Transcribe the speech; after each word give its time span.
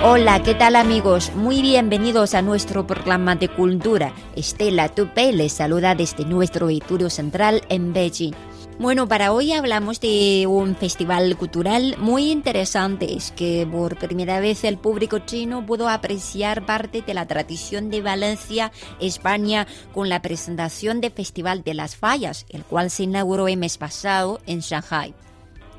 Hola, 0.00 0.40
¿qué 0.44 0.54
tal 0.54 0.76
amigos? 0.76 1.34
Muy 1.34 1.60
bienvenidos 1.60 2.34
a 2.34 2.40
nuestro 2.40 2.86
programa 2.86 3.34
de 3.34 3.48
cultura. 3.48 4.14
Estela 4.36 4.88
Tupey 4.88 5.32
les 5.32 5.54
saluda 5.54 5.96
desde 5.96 6.24
nuestro 6.24 6.70
estudio 6.70 7.10
central 7.10 7.62
en 7.68 7.92
Beijing. 7.92 8.32
Bueno, 8.78 9.08
para 9.08 9.32
hoy 9.32 9.50
hablamos 9.50 9.98
de 9.98 10.46
un 10.46 10.76
festival 10.76 11.36
cultural 11.36 11.96
muy 11.98 12.30
interesante. 12.30 13.12
Es 13.16 13.32
que 13.32 13.66
por 13.68 13.98
primera 13.98 14.38
vez 14.38 14.62
el 14.62 14.78
público 14.78 15.18
chino 15.18 15.66
pudo 15.66 15.88
apreciar 15.88 16.64
parte 16.64 17.02
de 17.02 17.12
la 17.12 17.26
tradición 17.26 17.90
de 17.90 18.00
Valencia, 18.00 18.70
España, 19.00 19.66
con 19.92 20.08
la 20.08 20.22
presentación 20.22 21.00
del 21.00 21.10
Festival 21.10 21.64
de 21.64 21.74
las 21.74 21.96
Fallas, 21.96 22.46
el 22.50 22.62
cual 22.62 22.90
se 22.90 23.02
inauguró 23.02 23.48
el 23.48 23.56
mes 23.56 23.78
pasado 23.78 24.38
en 24.46 24.60
Shanghai. 24.60 25.12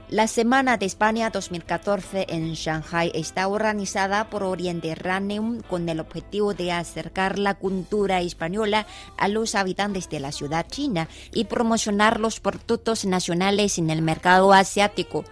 La 0.10 0.26
Semana 0.26 0.78
de 0.78 0.88
España 0.88 1.30
2014 1.30 2.26
en 2.30 2.54
Shanghai 2.56 3.12
está 3.14 3.48
organizada 3.48 4.28
por 4.32 4.42
Oriente 4.42 4.96
Raneum 4.96 5.62
con 5.62 5.88
el 5.88 6.00
objetivo 6.00 6.56
de 6.56 6.72
acercar 6.72 7.38
la 7.38 7.54
cultura 7.54 8.20
española 8.20 8.88
a 9.18 9.28
los 9.28 9.54
habitantes 9.54 10.10
de 10.10 10.20
la 10.20 10.32
ciudad 10.32 10.66
china 10.68 11.08
y 11.32 11.44
promocionar 11.44 12.20
los 12.20 12.40
productos 12.40 13.06
nacionales 13.06 13.78
en 13.78 13.92
el 13.92 14.02
mercado 14.02 14.52
asiático 14.52 15.26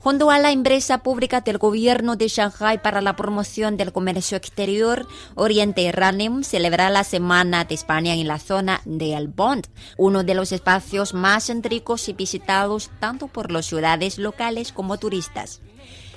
junto 0.00 0.30
a 0.30 0.38
la 0.38 0.50
empresa 0.50 1.02
pública 1.02 1.42
del 1.42 1.58
gobierno 1.58 2.16
de 2.16 2.28
Shanghai 2.28 2.82
para 2.82 3.02
la 3.02 3.16
promoción 3.16 3.76
del 3.76 3.92
comercio 3.92 4.36
exterior, 4.36 5.06
Oriente 5.34 5.92
Ranem 5.92 6.42
celebra 6.42 6.88
la 6.88 7.04
Semana 7.04 7.64
de 7.64 7.74
España 7.74 8.14
en 8.14 8.26
la 8.26 8.38
zona 8.38 8.80
de 8.86 9.14
El 9.14 9.28
Bond, 9.28 9.66
uno 9.98 10.24
de 10.24 10.34
los 10.34 10.52
espacios 10.52 11.12
más 11.12 11.46
céntricos 11.46 12.08
y 12.08 12.14
visitados 12.14 12.90
tanto 12.98 13.28
por 13.28 13.52
las 13.52 13.66
ciudades 13.66 14.18
locales 14.18 14.72
como 14.72 14.98
turistas. 14.98 15.60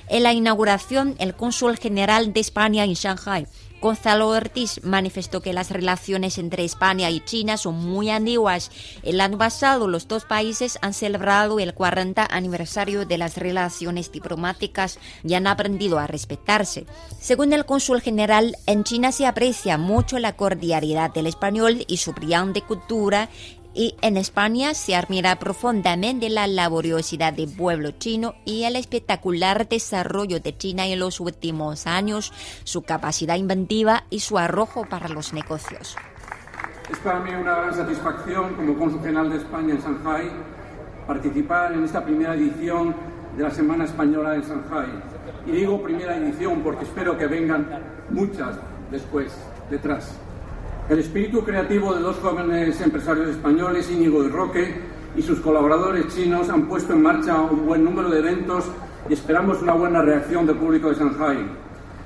En 0.10 0.24
la 0.24 0.34
inauguración, 0.34 1.16
el 1.20 1.34
cónsul 1.34 1.78
general 1.78 2.34
de 2.34 2.42
España 2.42 2.84
en 2.84 2.94
Shanghai, 2.94 3.48
Gonzalo 3.84 4.30
Ortiz 4.30 4.80
manifestó 4.86 5.42
que 5.42 5.52
las 5.52 5.70
relaciones 5.70 6.38
entre 6.38 6.64
España 6.64 7.10
y 7.10 7.20
China 7.20 7.58
son 7.58 7.76
muy 7.76 8.10
antiguas. 8.10 8.72
El 9.04 9.20
año 9.20 9.38
pasado 9.38 9.90
los 9.90 10.08
dos 10.08 10.24
países 10.24 10.80
han 10.82 10.94
celebrado 10.94 11.60
el 11.60 11.74
40 11.74 12.26
aniversario 12.32 13.06
de 13.06 13.18
las 13.18 13.36
relaciones 13.36 14.10
diplomáticas 14.10 15.00
y 15.26 15.34
han 15.34 15.48
aprendido 15.48 16.00
a 16.00 16.08
respetarse. 16.08 16.86
Según 17.20 17.52
el 17.52 17.66
cónsul 17.66 18.00
general, 18.00 18.56
en 18.68 18.86
China 18.86 19.12
se 19.12 19.26
aprecia 19.26 19.78
mucho 19.78 20.18
la 20.18 20.38
cordialidad 20.38 21.14
del 21.14 21.28
español 21.28 21.84
y 21.86 21.98
su 21.98 22.14
brillante 22.14 22.62
cultura 22.62 23.28
y 23.74 23.96
en 24.02 24.18
España 24.18 24.74
se 24.74 24.96
admira 24.96 25.38
profundamente 25.38 26.30
la 26.30 26.48
laboriosidad 26.48 27.34
del 27.34 27.50
pueblo 27.50 27.92
chino 27.92 28.36
y 28.46 28.64
el 28.64 28.76
espectacular 28.76 29.68
desarrollo 29.68 30.40
de 30.40 30.56
China 30.58 30.86
en 30.86 31.00
los 31.00 31.20
últimos 31.20 31.88
años, 31.88 32.32
su 32.64 32.84
capacidad 32.84 33.36
inventiva 33.36 34.04
y 34.10 34.20
su 34.20 34.38
arrojo 34.38 34.86
para 34.86 35.10
los 35.10 35.34
negocios. 35.34 35.96
Es 36.92 36.98
para 37.00 37.20
mí 37.20 37.32
una 37.32 37.56
gran 37.56 37.74
satisfacción 37.74 38.56
como 38.56 38.78
cónsul 38.78 39.02
general 39.02 39.30
de 39.30 39.38
España 39.38 39.74
en 39.74 39.82
Shanghai 39.82 40.32
participar 41.08 41.74
en 41.74 41.84
esta 41.84 42.04
primera 42.04 42.36
edición 42.36 42.96
de 43.36 43.44
la 43.44 43.52
Semana 43.52 43.86
Española 43.86 44.36
en 44.36 44.42
Shanghai. 44.42 44.88
Y 45.46 45.52
digo 45.52 45.82
primera 45.82 46.16
edición 46.18 46.62
porque 46.62 46.84
espero 46.84 47.18
que 47.18 47.28
vengan 47.28 47.68
muchas 48.10 48.56
después, 48.92 49.34
detrás. 49.70 50.18
El 50.90 51.00
espíritu 51.00 51.46
creativo 51.46 51.94
de 51.94 52.02
dos 52.02 52.18
jóvenes 52.18 52.82
empresarios 52.82 53.30
españoles, 53.30 53.90
Íñigo 53.90 54.22
y 54.26 54.28
Roque, 54.28 54.82
y 55.16 55.22
sus 55.22 55.40
colaboradores 55.40 56.14
chinos 56.14 56.50
han 56.50 56.68
puesto 56.68 56.92
en 56.92 57.02
marcha 57.02 57.40
un 57.40 57.66
buen 57.66 57.86
número 57.86 58.10
de 58.10 58.20
eventos 58.20 58.66
y 59.08 59.14
esperamos 59.14 59.62
una 59.62 59.74
buena 59.74 60.02
reacción 60.02 60.46
del 60.46 60.58
público 60.58 60.90
de 60.90 60.96
Shanghai. 60.96 61.38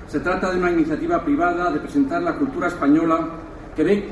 Se 0.08 0.20
trata 0.20 0.52
de 0.52 0.60
una 0.60 0.70
iniciativa 0.70 1.24
privada 1.24 1.72
de 1.72 1.80
presentar 1.80 2.22
la 2.22 2.36
cultura 2.36 2.68
española 2.68 3.28
que, 3.76 3.84
ve, 3.84 4.10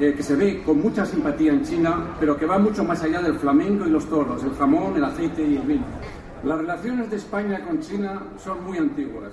eh, 0.00 0.12
que 0.16 0.22
se 0.24 0.34
ve 0.34 0.60
con 0.66 0.82
mucha 0.82 1.06
simpatía 1.06 1.52
en 1.52 1.62
China, 1.62 2.16
pero 2.18 2.36
que 2.36 2.46
va 2.46 2.58
mucho 2.58 2.82
más 2.82 3.00
allá 3.04 3.22
del 3.22 3.38
flamenco 3.38 3.86
y 3.86 3.90
los 3.90 4.06
toros, 4.06 4.42
el 4.42 4.54
jamón, 4.54 4.96
el 4.96 5.04
aceite 5.04 5.46
y 5.46 5.54
el 5.54 5.62
vino. 5.62 5.84
Las 6.42 6.58
relaciones 6.58 7.10
de 7.10 7.16
España 7.16 7.64
con 7.64 7.78
China 7.78 8.22
son 8.42 8.64
muy 8.64 8.76
antiguas. 8.76 9.32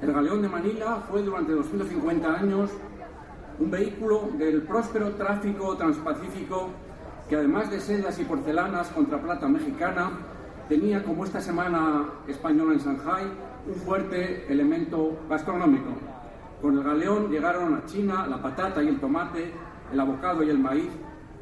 El 0.00 0.12
galeón 0.12 0.40
de 0.40 0.48
Manila 0.48 1.02
fue 1.10 1.22
durante 1.22 1.52
250 1.52 2.32
años 2.32 2.70
un 3.58 3.70
vehículo 3.70 4.30
del 4.38 4.62
próspero 4.62 5.12
tráfico 5.12 5.76
transpacífico 5.76 6.68
que 7.28 7.36
además 7.36 7.70
de 7.70 7.80
sedas 7.80 8.18
y 8.18 8.24
porcelanas 8.24 8.88
contra 8.88 9.20
plata 9.20 9.48
mexicana, 9.48 10.10
tenía 10.68 11.02
como 11.02 11.24
esta 11.24 11.40
semana 11.40 12.04
española 12.28 12.74
en 12.74 12.78
Shanghai 12.78 13.24
un 13.66 13.74
fuerte 13.74 14.46
elemento 14.52 15.18
gastronómico. 15.28 15.90
Con 16.62 16.78
el 16.78 16.84
galeón 16.84 17.30
llegaron 17.30 17.74
a 17.74 17.84
China 17.86 18.26
la 18.28 18.40
patata 18.40 18.82
y 18.82 18.88
el 18.88 19.00
tomate, 19.00 19.52
el 19.92 19.98
abocado 19.98 20.42
y 20.42 20.50
el 20.50 20.58
maíz, 20.58 20.90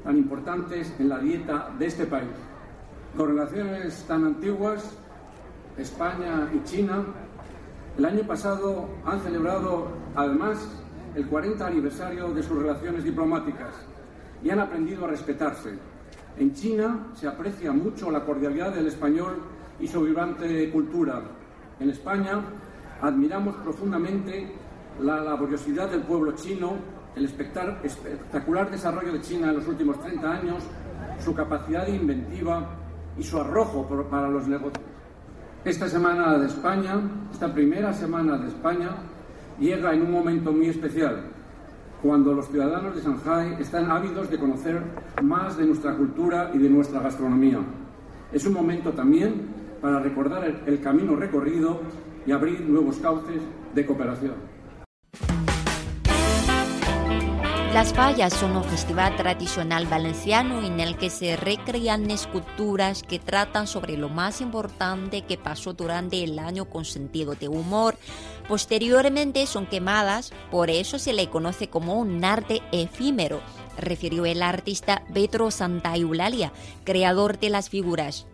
tan 0.03 0.17
importantes 0.17 0.95
en 0.99 1.09
la 1.09 1.19
dieta 1.19 1.71
de 1.79 1.87
este 1.87 2.07
país. 2.07 2.31
Con 3.17 3.29
relaciones 3.29 4.05
tan 4.09 4.25
antiguas, 4.25 4.97
España 5.77 6.49
y 6.55 6.63
China, 6.65 7.05
el 7.99 8.05
año 8.05 8.23
pasado 8.27 8.89
han 9.05 9.21
celebrado 9.21 9.89
además 10.17 10.84
el 11.15 11.27
40 11.27 11.67
aniversario 11.67 12.33
de 12.33 12.43
sus 12.43 12.59
relaciones 12.59 13.05
diplomáticas 13.05 13.75
y 14.43 14.51
han 14.51 14.59
aprendido 14.59 15.05
a 15.05 15.09
respetarse. 15.09 15.79
En 16.39 16.53
China 16.55 17.07
se 17.15 17.29
aprecia 17.29 17.73
mucho 17.73 18.11
la 18.11 18.25
cordialidad 18.25 18.75
del 18.75 18.89
español 18.89 19.39
y 19.79 19.87
su 19.87 20.03
vibrante 20.03 20.71
cultura. 20.71 21.23
En 21.79 21.91
España 21.91 22.41
admiramos 23.01 23.57
profundamente 23.57 24.53
la 25.01 25.21
laboriosidad 25.21 25.91
del 25.91 26.03
pueblo 26.03 26.33
chino, 26.33 26.73
el 27.15 27.25
espectacular 27.25 28.71
desarrollo 28.71 29.13
de 29.13 29.21
China 29.21 29.51
en 29.51 29.57
los 29.57 29.69
últimos 29.69 30.01
30 30.01 30.31
años, 30.31 30.63
su 31.25 31.35
capacidad 31.35 31.87
inventiva 31.87 32.67
y 33.17 33.23
su 33.23 33.39
arrojo 33.39 33.87
para 34.11 34.29
los 34.29 34.49
negocios. 34.49 34.85
Esta 35.65 35.89
semana 35.89 36.37
de 36.39 36.47
España, 36.47 37.01
esta 37.33 37.53
primera 37.53 37.93
semana 37.93 38.37
de 38.37 38.49
España, 38.49 38.91
llega 39.59 39.93
en 39.93 40.03
un 40.03 40.13
momento 40.13 40.53
muy 40.53 40.69
especial, 40.69 41.25
cuando 42.03 42.35
los 42.35 42.49
ciudadanos 42.49 42.95
de 42.95 43.03
Shanghai 43.03 43.57
están 43.61 43.91
ávidos 43.91 44.31
de 44.31 44.39
conocer 44.39 44.83
más 45.23 45.57
de 45.57 45.67
nuestra 45.67 45.97
cultura 45.97 46.51
y 46.53 46.59
de 46.59 46.69
nuestra 46.69 47.01
gastronomía. 47.01 47.61
Es 48.33 48.45
un 48.47 48.53
momento 48.53 48.93
también 48.93 49.49
para 49.81 50.01
recordar 50.01 50.45
el, 50.67 50.81
camino 50.81 51.17
recorrido 51.17 51.81
y 52.27 52.33
abrir 52.33 52.61
nuevos 52.63 52.97
cauces 52.99 53.41
de 53.75 53.87
cooperación. 53.87 54.35
Las 57.75 57.93
Fallas 57.93 58.33
son 58.33 58.57
un 58.57 58.63
festival 58.63 59.17
tradicional 59.17 59.87
valenciano 59.87 60.65
en 60.65 60.79
el 60.79 60.97
que 60.97 61.11
se 61.11 61.35
recrean 61.35 62.09
esculturas 62.09 63.03
que 63.03 63.19
tratan 63.19 63.67
sobre 63.67 63.97
lo 63.97 64.09
más 64.09 64.41
importante 64.41 65.23
que 65.23 65.37
pasó 65.39 65.73
durante 65.73 66.23
el 66.23 66.39
año 66.39 66.67
con 66.67 66.85
sentido 66.85 67.35
de 67.35 67.49
humor. 67.49 67.99
Posteriormente 68.47 69.45
son 69.49 69.67
quemadas, 69.67 70.33
por 70.53 70.71
eso 70.71 71.01
se 71.01 71.15
le 71.15 71.29
conoce 71.29 71.69
como 71.69 71.99
un 71.99 72.25
arte 72.25 72.63
efímero, 72.71 73.41
refirió 73.77 74.25
el 74.25 74.45
artista 74.45 75.03
Petro 75.13 75.51
Santa 75.51 75.97
Eulalia, 75.97 76.53
creador 76.85 77.41
de 77.41 77.51
las 77.51 77.71
figuras. 77.71 78.29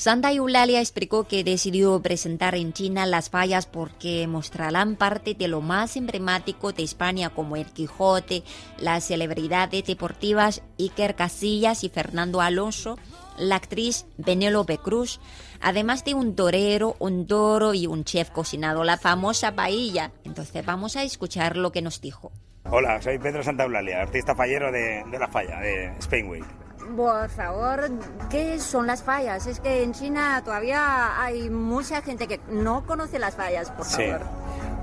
Santa 0.00 0.32
Eulalia 0.32 0.80
explicó 0.80 1.24
que 1.24 1.44
decidió 1.44 2.00
presentar 2.00 2.54
en 2.54 2.72
China 2.72 3.04
las 3.04 3.28
fallas 3.28 3.66
porque 3.66 4.26
mostrarán 4.26 4.96
parte 4.96 5.34
de 5.34 5.46
lo 5.46 5.60
más 5.60 5.94
emblemático 5.94 6.72
de 6.72 6.84
España 6.84 7.28
como 7.28 7.54
el 7.54 7.66
Quijote, 7.66 8.42
las 8.78 9.04
celebridades 9.04 9.84
deportivas 9.84 10.62
Iker 10.78 11.16
Casillas 11.16 11.84
y 11.84 11.90
Fernando 11.90 12.40
Alonso, 12.40 12.96
la 13.36 13.56
actriz 13.56 14.06
Penélope 14.24 14.78
Cruz, 14.78 15.20
además 15.60 16.02
de 16.02 16.14
un 16.14 16.34
torero, 16.34 16.96
un 16.98 17.26
toro 17.26 17.74
y 17.74 17.86
un 17.86 18.04
chef 18.04 18.30
cocinado, 18.30 18.84
la 18.84 18.96
famosa 18.96 19.54
paella. 19.54 20.12
Entonces 20.24 20.64
vamos 20.64 20.96
a 20.96 21.02
escuchar 21.02 21.58
lo 21.58 21.72
que 21.72 21.82
nos 21.82 22.00
dijo. 22.00 22.32
Hola, 22.70 23.02
soy 23.02 23.18
Pedro 23.18 23.42
Santa 23.42 23.64
Eulalia, 23.64 24.00
artista 24.00 24.34
fallero 24.34 24.72
de, 24.72 25.04
de 25.10 25.18
La 25.18 25.28
Falla, 25.28 25.60
de 25.60 25.92
Spain 25.98 26.26
Week. 26.26 26.59
Por 26.96 27.28
favor, 27.30 27.90
¿qué 28.30 28.58
son 28.58 28.86
las 28.86 29.02
fallas? 29.02 29.46
Es 29.46 29.60
que 29.60 29.82
en 29.82 29.92
China 29.92 30.42
todavía 30.44 31.20
hay 31.22 31.48
mucha 31.50 32.02
gente 32.02 32.26
que 32.26 32.40
no 32.48 32.84
conoce 32.86 33.18
las 33.18 33.36
fallas, 33.36 33.70
por 33.70 33.84
Sí. 33.86 34.04
favor. 34.06 34.26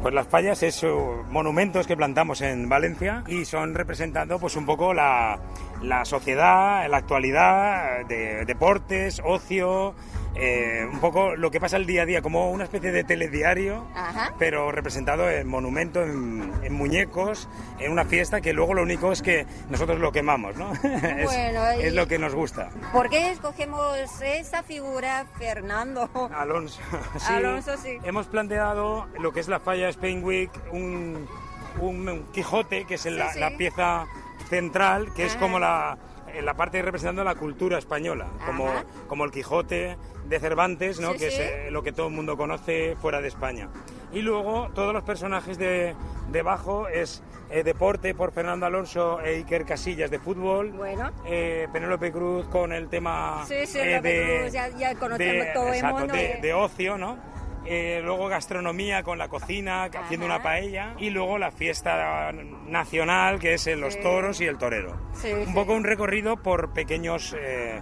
Pues 0.01 0.13
las 0.13 0.27
fallas 0.27 0.61
es 0.63 0.83
uh, 0.83 1.23
monumentos 1.29 1.87
que 1.87 1.97
plantamos 1.97 2.41
en 2.41 2.69
Valencia 2.69 3.23
y 3.27 3.45
son 3.45 3.73
representando 3.73 4.39
pues 4.39 4.55
un 4.55 4.65
poco 4.65 4.93
la, 4.93 5.39
la 5.81 6.05
sociedad, 6.05 6.87
la 6.87 6.97
actualidad 6.97 8.05
de 8.07 8.45
deportes, 8.45 9.21
ocio, 9.25 9.95
eh, 10.35 10.87
un 10.91 10.99
poco 10.99 11.35
lo 11.35 11.49
que 11.51 11.59
pasa 11.59 11.77
el 11.77 11.85
día 11.85 12.03
a 12.03 12.05
día, 12.05 12.21
como 12.21 12.51
una 12.51 12.63
especie 12.65 12.91
de 12.91 13.03
telediario, 13.03 13.85
Ajá. 13.95 14.33
pero 14.37 14.71
representado 14.71 15.29
en 15.29 15.47
monumento, 15.47 16.03
en, 16.03 16.51
en 16.63 16.73
muñecos, 16.73 17.49
en 17.79 17.91
una 17.91 18.05
fiesta 18.05 18.41
que 18.41 18.53
luego 18.53 18.73
lo 18.75 18.83
único 18.83 19.11
es 19.11 19.21
que 19.21 19.45
nosotros 19.69 19.99
lo 19.99 20.11
quemamos, 20.11 20.55
¿no? 20.57 20.71
es, 20.83 21.25
Bueno, 21.25 21.61
y- 21.79 21.85
es 21.85 21.93
lo 21.93 22.07
que 22.07 22.19
nos 22.19 22.35
gusta. 22.35 22.69
¿Por 22.93 23.09
qué 23.09 23.31
escogemos 23.31 23.97
esa 24.21 24.61
figura, 24.63 25.25
Fernando? 25.39 26.09
Alonso, 26.35 26.79
sí. 27.17 27.33
Alonso, 27.33 27.75
sí. 27.77 27.97
Hemos 28.03 28.27
planteado 28.27 29.07
lo 29.19 29.31
que 29.33 29.39
es 29.39 29.47
la 29.47 29.59
falla 29.59 29.89
Spain 29.89 30.23
Week, 30.23 30.51
un, 30.71 31.27
un 31.79 32.25
Quijote, 32.31 32.85
que 32.85 32.95
es 32.95 33.05
la, 33.07 33.33
sí. 33.33 33.39
la 33.39 33.57
pieza 33.57 34.05
central, 34.49 35.13
que 35.15 35.25
es 35.25 35.35
como 35.35 35.59
la, 35.59 35.97
eh, 36.37 36.41
la 36.41 36.53
parte 36.55 36.81
representando 36.81 37.23
la 37.23 37.35
cultura 37.35 37.77
española, 37.77 38.27
como, 38.45 38.67
Ajá. 38.69 38.83
como 39.07 39.25
el 39.25 39.31
Quijote 39.31 39.97
de 40.25 40.39
Cervantes, 40.39 40.99
¿no? 40.99 41.13
Sí, 41.13 41.19
que 41.19 41.31
sí. 41.31 41.41
es 41.41 41.49
eh, 41.51 41.67
lo 41.71 41.83
que 41.83 41.91
todo 41.91 42.07
el 42.07 42.13
mundo 42.13 42.37
conoce 42.37 42.95
fuera 43.01 43.21
de 43.21 43.27
España. 43.27 43.69
Y 44.13 44.21
luego 44.21 44.69
todos 44.73 44.93
los 44.93 45.03
personajes 45.03 45.57
de 45.57 45.93
debajo 46.31 46.87
es 46.87 47.21
eh, 47.49 47.63
deporte 47.63 48.13
por 48.13 48.31
Fernando 48.33 48.65
Alonso 48.65 49.21
e 49.21 49.35
Iker 49.37 49.65
Casillas 49.65 50.11
de 50.11 50.19
fútbol. 50.19 50.71
Bueno. 50.71 51.11
Eh, 51.25 51.67
Penélope 51.71 52.11
Cruz 52.11 52.47
con 52.47 52.71
el 52.73 52.89
tema 52.89 53.43
Sí, 53.47 53.55
de, 53.55 54.39
Cruz, 54.41 54.53
ya- 54.53 54.69
ya 54.69 54.93
de- 54.93 54.93
exacto, 55.77 56.07
de- 56.07 56.39
de 56.41 56.53
ocio, 56.53 56.97
¿no? 56.97 57.17
Eh, 57.69 58.01
luego 58.03 58.27
gastronomía 58.29 59.03
con 59.03 59.17
la 59.17 59.27
cocina, 59.27 59.83
haciendo 59.85 60.25
una 60.25 60.41
paella. 60.41 60.93
Y 60.99 61.09
luego 61.09 61.37
la 61.37 61.51
fiesta 61.51 62.31
nacional, 62.65 63.39
que 63.39 63.53
es 63.55 63.67
en 63.67 63.81
los 63.81 63.93
Sí. 63.95 63.99
toros 64.01 64.39
y 64.41 64.45
el 64.45 64.57
torero. 64.57 64.95
Sí, 65.13 65.31
un 65.33 65.53
poco 65.53 65.73
un 65.73 65.83
recorrido 65.83 66.37
por 66.37 66.71
pequeños 66.73 67.35
eh, 67.37 67.81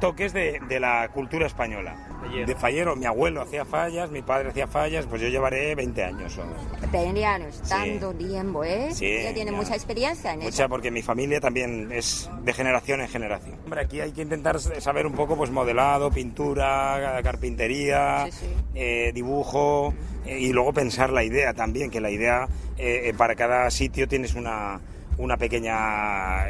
toques 0.00 0.32
de, 0.32 0.60
de 0.68 0.80
la 0.80 1.08
cultura 1.08 1.46
española. 1.46 2.05
De 2.46 2.54
fallero, 2.54 2.96
mi 2.96 3.06
abuelo 3.06 3.42
hacía 3.42 3.64
fallas, 3.64 4.10
mi 4.10 4.22
padre 4.22 4.50
hacía 4.50 4.66
fallas, 4.66 5.06
pues 5.06 5.22
yo 5.22 5.28
llevaré 5.28 5.74
20 5.74 6.04
años. 6.04 6.36
o- 6.38 6.90
20 6.92 7.24
años, 7.24 7.60
Sí. 7.62 7.68
tanto 7.68 8.12
tiempo, 8.14 8.62
¿eh? 8.64 8.88
Sí, 8.92 9.22
ya 9.22 9.32
tiene 9.34 9.50
ya. 9.50 9.56
mucha 9.56 9.74
experiencia 9.74 10.32
en 10.32 10.40
Mucha, 10.40 10.62
eso. 10.64 10.68
porque 10.68 10.90
mi 10.90 11.02
familia 11.02 11.40
también 11.40 11.90
es 11.92 12.28
de 12.42 12.52
generación 12.52 13.00
en 13.00 13.08
generación. 13.08 13.56
Hombre, 13.64 13.80
aquí 13.80 14.00
hay 14.00 14.12
que 14.12 14.22
intentar 14.22 14.58
saber 14.60 15.06
un 15.06 15.12
poco 15.14 15.36
pues 15.36 15.50
modelado, 15.50 16.10
pintura, 16.10 17.20
carpintería, 17.22 18.28
Sí, 18.30 18.46
eh, 18.74 19.12
dibujo 19.14 19.94
eh, 20.24 20.38
y 20.38 20.52
luego 20.52 20.72
pensar 20.72 21.10
la 21.10 21.24
idea 21.24 21.54
también, 21.54 21.90
que 21.90 22.00
la 22.00 22.10
idea 22.10 22.48
eh, 22.78 23.14
para 23.16 23.34
cada 23.34 23.70
sitio 23.70 24.06
tienes 24.06 24.34
una, 24.34 24.80
una 25.18 25.36
pequeña 25.36 26.44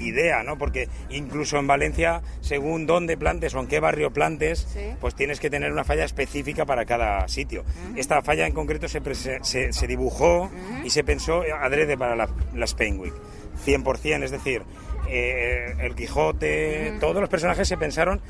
idea, 0.00 0.42
¿no? 0.42 0.58
Porque 0.58 0.88
incluso 1.10 1.58
en 1.58 1.66
Valencia, 1.66 2.22
según 2.40 2.86
dónde 2.86 3.16
plantes 3.16 3.54
o 3.54 3.60
en 3.60 3.66
qué 3.68 3.78
barrio 3.80 4.12
plantes, 4.12 4.66
Sí. 4.72 4.80
pues 5.00 5.14
tienes 5.14 5.38
que 5.40 5.50
tener 5.50 5.70
una 5.72 5.84
falla 5.84 6.04
específica 6.04 6.64
para 6.66 6.84
cada 6.84 7.28
sitio. 7.28 7.64
Esta 7.96 8.22
falla 8.22 8.46
en 8.46 8.52
concreto 8.52 8.88
se, 8.88 9.00
se 9.72 9.86
dibujó 9.86 10.50
y 10.84 10.90
se 10.90 11.04
pensó 11.04 11.42
adrede 11.60 11.96
para 11.96 12.16
la, 12.16 12.28
la 12.54 12.64
Spain 12.64 12.98
Week. 12.98 13.14
100%, 13.66 14.22
es 14.24 14.30
decir, 14.30 14.62
eh, 15.08 15.74
el 15.80 15.94
Quijote, 15.94 16.94
todos 17.00 17.20
los 17.20 17.28
personajes 17.28 17.68
se 17.68 17.76
pensaron 17.76 18.20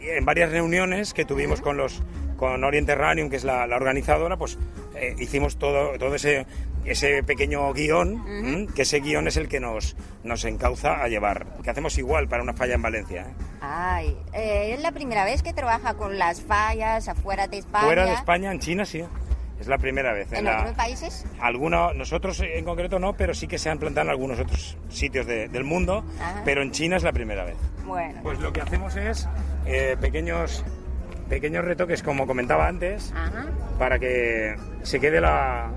en 0.00 0.24
varias 0.24 0.50
reuniones 0.52 1.12
que 1.14 1.24
tuvimos 1.24 1.60
con 1.60 1.76
los 1.76 2.02
con 2.36 2.62
Orient 2.64 2.86
Terranium, 2.86 3.30
que 3.30 3.36
es 3.36 3.44
la, 3.44 3.66
la 3.66 3.76
organizadora, 3.76 4.36
pues 4.36 4.58
eh, 4.94 5.14
hicimos 5.18 5.56
todo, 5.58 5.98
todo 5.98 6.14
ese, 6.14 6.46
ese 6.84 7.22
pequeño 7.22 7.72
guion, 7.72 8.66
que 8.74 8.82
ese 8.82 9.00
guion 9.00 9.26
es 9.28 9.36
el 9.36 9.48
que 9.48 9.60
nos, 9.60 9.96
nos 10.24 10.44
encauza 10.44 11.02
a 11.02 11.08
llevar, 11.08 11.46
que 11.62 11.70
hacemos 11.70 11.96
igual 11.98 12.28
para 12.28 12.42
una 12.42 12.52
falla 12.54 12.74
en 12.74 12.82
Valencia. 12.82 13.22
¿eh? 13.22 13.34
Ay, 13.60 14.16
eh, 14.32 14.74
es 14.74 14.80
la 14.80 14.92
primera 14.92 15.24
vez 15.24 15.42
que 15.42 15.52
trabaja 15.52 15.94
con 15.94 16.18
las 16.18 16.40
fallas 16.42 17.08
afuera 17.08 17.48
de 17.48 17.58
España. 17.58 17.84
Fuera 17.84 18.06
de 18.06 18.12
España, 18.14 18.52
en 18.52 18.60
China 18.60 18.84
sí. 18.84 19.02
Es 19.58 19.68
la 19.68 19.78
primera 19.78 20.12
vez. 20.12 20.30
¿En 20.34 20.44
la- 20.44 20.60
otros 20.60 20.74
países? 20.76 21.24
Algunos, 21.40 21.96
nosotros 21.96 22.40
en 22.40 22.62
concreto 22.62 22.98
no, 22.98 23.14
pero 23.14 23.32
sí 23.32 23.48
que 23.48 23.56
se 23.56 23.70
han 23.70 23.78
plantado 23.78 24.04
en 24.04 24.10
algunos 24.10 24.38
otros 24.38 24.76
sitios 24.90 25.26
de- 25.26 25.48
del 25.48 25.64
mundo, 25.64 26.04
Ajá. 26.20 26.42
pero 26.44 26.60
en 26.60 26.72
China 26.72 26.96
es 26.98 27.02
la 27.02 27.12
primera 27.12 27.42
vez. 27.44 27.56
Bueno. 27.86 28.20
Pues 28.22 28.38
lo 28.40 28.52
que 28.52 28.60
hacemos 28.60 28.94
es 28.96 29.26
eh, 29.64 29.96
pequeños, 29.98 30.62
pequeños 31.28 31.64
retoques, 31.64 32.02
como 32.02 32.26
comentaba 32.26 32.68
antes, 32.68 33.12
Ajá. 33.14 33.46
para 33.78 33.98
que 33.98 34.54
se 34.82 35.00
quede 35.00 35.20
la, 35.20 35.70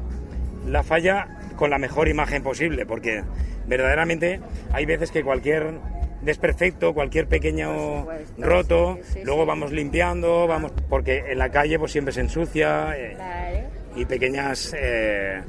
la 0.67 0.83
falla 0.83 1.27
con 1.55 1.69
la 1.69 1.77
mejor 1.77 2.07
imagen 2.07 2.43
posible, 2.43 2.85
porque 2.85 3.23
verdaderamente 3.67 4.39
hay 4.71 4.85
veces 4.85 5.11
que 5.11 5.23
cualquier 5.23 5.73
desperfecto, 6.21 6.93
cualquier 6.93 7.27
pequeño 7.27 7.99
supuesto, 7.99 8.43
roto, 8.43 8.97
sí, 9.03 9.13
sí, 9.13 9.19
luego 9.23 9.43
sí. 9.43 9.47
vamos 9.47 9.71
limpiando, 9.71 10.47
vamos 10.47 10.73
porque 10.89 11.23
en 11.29 11.37
la 11.37 11.49
calle 11.49 11.79
pues 11.79 11.91
siempre 11.91 12.13
se 12.13 12.21
ensucia 12.21 12.93
eh, 12.97 13.65
y 13.95 14.05
pequeñas 14.05 14.75
eh, 14.77 15.41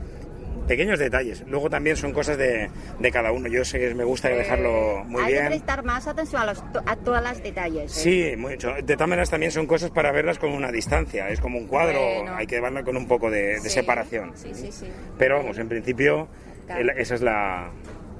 pequeños 0.71 1.01
detalles. 1.01 1.43
Luego 1.49 1.69
también 1.69 1.97
son 1.97 2.13
cosas 2.13 2.39
de, 2.39 2.71
de 3.01 3.11
cada 3.11 3.33
uno. 3.33 3.49
Yo 3.49 3.65
sé 3.65 3.81
que 3.81 3.93
me 3.93 4.05
gusta 4.05 4.29
dejarlo 4.29 5.03
muy 5.05 5.21
Eh, 5.23 5.25
Hay 5.27 5.33
bien. 5.33 5.43
que 5.45 5.51
prestar 5.51 5.85
más 5.85 6.07
atención 6.07 6.43
a, 6.43 6.47
los, 6.47 6.63
a 6.87 6.95
todos 6.95 7.21
los 7.23 7.43
detalles. 7.43 7.97
¿eh? 8.07 8.31
Sí, 8.33 8.37
mucho. 8.37 8.73
De 8.75 8.95
todas 8.95 9.09
maneras 9.09 9.31
también 9.31 9.51
son 9.51 9.67
cosas 9.67 9.91
para 9.91 10.13
verlas 10.13 10.39
con 10.39 10.53
una 10.53 10.71
distancia. 10.71 11.29
Es 11.29 11.41
como 11.41 11.59
un 11.59 11.67
cuadro, 11.67 11.99
Bueno. 12.01 12.37
hay 12.37 12.47
que 12.47 12.61
verla 12.61 12.85
con 12.85 12.97
un 12.97 13.09
poco 13.09 13.31
de, 13.33 13.55
de 13.55 13.61
Sí, 13.61 13.71
separación. 13.71 14.31
Sí, 14.37 14.51
sí, 14.55 14.71
sí. 14.71 14.87
Pero 15.19 15.39
vamos, 15.39 15.59
en 15.59 15.69
principio 15.69 16.29
Claro. 16.67 16.93
esa 16.97 17.15
es 17.17 17.21
la, 17.21 17.71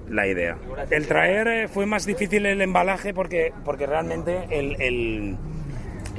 la 0.09 0.27
idea. 0.27 0.59
El 0.91 1.07
traer 1.07 1.47
eh, 1.47 1.69
fue 1.69 1.87
más 1.87 2.05
difícil 2.05 2.47
el 2.47 2.61
embalaje 2.61 3.15
porque, 3.15 3.53
porque 3.65 3.87
realmente 3.87 4.47
el, 4.51 4.75
el, 4.83 5.37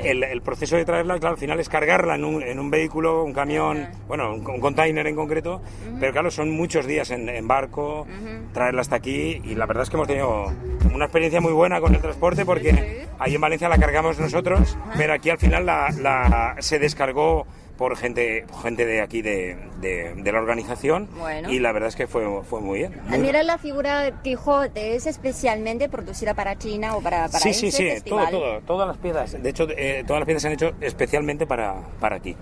el- 0.03 0.23
el 0.23 0.41
proceso 0.41 0.75
de 0.75 0.85
traerla, 0.85 1.17
claro, 1.19 1.33
al 1.35 1.39
final 1.39 1.59
es 1.59 1.69
cargarla 1.69 2.15
en 2.15 2.25
un, 2.25 2.41
en 2.43 2.59
un 2.59 2.69
vehículo, 2.69 3.23
un 3.23 3.33
camión, 3.33 3.87
bueno, 4.07 4.33
un, 4.33 4.45
un 4.47 4.59
container 4.59 5.05
en 5.07 5.15
concreto, 5.15 5.61
pero 5.99 6.11
claro, 6.11 6.31
son 6.31 6.51
muchos 6.51 6.85
días 6.85 7.09
en, 7.11 7.27
en 7.29 7.47
barco, 7.47 8.05
traerla 8.53 8.81
hasta 8.81 8.95
aquí 8.97 9.41
y 9.43 9.55
la 9.55 9.65
verdad 9.65 9.83
es 9.83 9.89
que 9.89 9.95
hemos 9.95 10.07
tenido 10.07 10.51
una 10.93 11.05
experiencia 11.05 11.41
muy 11.41 11.53
buena 11.53 11.79
con 11.79 11.93
el 11.95 12.01
transporte 12.01 12.45
porque 12.45 13.05
ahí 13.19 13.35
en 13.35 13.41
Valencia 13.41 13.69
la 13.69 13.77
cargamos 13.77 14.19
nosotros, 14.19 14.77
pero 14.97 15.13
aquí 15.13 15.29
al 15.29 15.37
final 15.37 15.65
la, 15.65 15.89
la- 15.99 16.55
se 16.59 16.79
descargó 16.79 17.45
por 17.81 17.97
gente, 17.97 18.45
gente 18.61 18.85
de 18.85 19.01
aquí 19.01 19.23
de, 19.23 19.57
de- 19.79 20.13
de 20.13 20.31
la 20.31 20.37
organización 20.39 21.09
Bueno. 21.17 21.49
y 21.51 21.57
la 21.57 21.71
verdad 21.71 21.89
es 21.89 21.95
que 21.95 22.05
fue, 22.05 22.23
fue 22.47 22.61
muy 22.61 22.77
bien. 22.77 22.93
Ah, 23.09 23.17
Mira 23.17 23.41
la 23.41 23.57
figura 23.57 24.21
Quijote, 24.21 24.93
¿es 24.95 25.07
especialmente 25.07 25.89
producida 25.89 26.35
para 26.35 26.55
China 26.59 26.95
o 26.95 27.01
para, 27.01 27.25
para 27.27 27.39
sí, 27.39 27.55
sí, 27.55 27.71
sí, 27.71 27.85
todo, 27.85 27.93
festival? 27.95 28.29
todo, 28.29 28.59
todas 28.67 28.87
las 28.87 28.97
piezas. 28.97 29.41
De 29.41 29.49
hecho, 29.49 29.65
eh, 29.75 30.03
todas 30.05 30.19
las 30.19 30.25
piezas 30.27 30.43
se 30.43 30.47
han 30.49 30.53
hecho 30.53 30.73
especialmente 30.79 31.47
para, 31.47 31.73
para 31.99 32.17
aquí. 32.17 32.35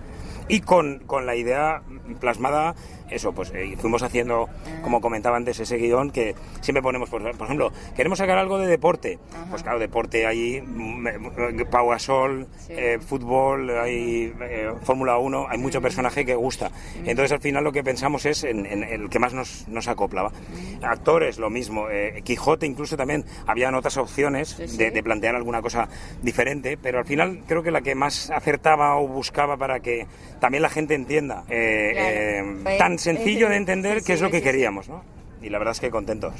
Y 0.49 0.59
con, 0.59 0.99
con 1.05 1.25
la 1.25 1.37
idea 1.37 1.83
plasmada, 2.19 2.75
eso, 3.09 3.33
pues 3.33 3.51
eh, 3.55 3.75
fuimos 3.77 4.03
haciendo, 4.03 4.47
como 4.81 5.01
comentaba 5.01 5.37
antes, 5.37 5.59
ese 5.59 5.77
guion 5.77 6.11
que 6.11 6.35
siempre 6.61 6.81
ponemos, 6.81 7.09
por, 7.09 7.21
por 7.35 7.45
ejemplo, 7.45 7.71
queremos 7.95 8.17
sacar 8.19 8.37
algo 8.37 8.57
de 8.59 8.67
deporte. 8.67 9.19
Pues 9.49 9.63
claro, 9.63 9.79
deporte 9.79 10.25
hay 10.25 10.61
mm, 10.61 11.63
Pau 11.69 11.89
Gasol, 11.89 12.47
Sí. 12.59 12.73
eh, 12.75 12.99
fútbol, 12.99 13.69
hay 13.79 14.33
eh, 14.41 14.69
Fórmula 14.83 15.17
1, 15.17 15.47
hay 15.49 15.57
mucho 15.57 15.81
personaje 15.81 16.25
que 16.25 16.35
gusta. 16.35 16.71
Entonces 17.05 17.31
al 17.31 17.41
final 17.41 17.63
lo 17.63 17.71
que 17.71 17.83
pensamos 17.83 18.25
es 18.25 18.43
en, 18.43 18.65
en 18.65 18.83
el 18.83 19.09
que 19.09 19.19
más 19.19 19.33
nos, 19.33 19.67
nos 19.67 19.87
acoplaba. 19.87 20.31
Actores, 20.83 21.39
lo 21.39 21.49
mismo. 21.49 21.89
eh, 21.89 22.21
Quijote 22.23 22.65
incluso 22.65 22.95
también 22.97 23.25
habían 23.47 23.75
otras 23.75 23.97
opciones 23.97 24.49
Sí, 24.49 24.67
sí. 24.67 24.77
de, 24.77 24.91
de 24.91 25.03
plantear 25.03 25.35
alguna 25.35 25.61
cosa 25.61 25.87
diferente, 26.21 26.77
pero 26.81 26.99
al 26.99 27.05
final 27.05 27.41
creo 27.47 27.63
que 27.63 27.71
la 27.71 27.81
que 27.81 27.95
más 27.95 28.29
acertaba 28.29 28.97
o 28.97 29.07
buscaba 29.07 29.57
para 29.57 29.79
que 29.79 30.05
también 30.39 30.61
la 30.61 30.69
gente 30.69 30.93
entienda, 30.93 31.43
eh, 31.49 31.91
Claro. 31.93 32.73
eh, 32.73 32.77
tan 32.77 32.98
sencillo 32.99 33.49
de 33.49 33.55
entender 33.55 34.03
qué 34.03 34.13
es 34.13 34.21
lo 34.21 34.29
que 34.29 34.41
queríamos, 34.41 34.89
¿no? 34.89 35.03
Y 35.41 35.49
la 35.49 35.57
verdad 35.57 35.71
es 35.71 35.79
que 35.79 35.89
contentos. 35.89 36.33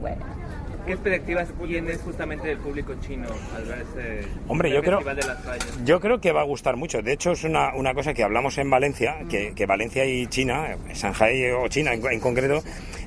Bueno. 0.00 0.45
¿Qué 0.86 0.92
expectativas 0.92 1.48
tienes 1.66 2.00
justamente 2.00 2.46
del 2.48 2.58
público 2.58 2.94
chino 3.00 3.26
al 3.56 3.64
ver 3.64 3.78
este 3.80 4.28
Hombre, 4.46 4.70
yo 4.70 4.82
creo, 4.82 5.00
de 5.00 5.14
las 5.16 5.42
Fallas? 5.44 5.84
yo 5.84 6.00
creo 6.00 6.20
que 6.20 6.30
va 6.32 6.42
a 6.42 6.44
gustar 6.44 6.76
mucho. 6.76 7.02
De 7.02 7.12
hecho, 7.12 7.32
es 7.32 7.42
una, 7.44 7.74
una 7.74 7.92
cosa 7.92 8.14
que 8.14 8.22
hablamos 8.22 8.56
en 8.58 8.70
Valencia, 8.70 9.16
que, 9.28 9.52
que 9.54 9.66
Valencia 9.66 10.04
y 10.04 10.26
China, 10.28 10.72
eh, 10.72 10.94
Shanghai 10.94 11.50
o 11.52 11.66
China 11.68 11.92
en, 11.92 12.06
en 12.06 12.20
concreto, 12.20 12.62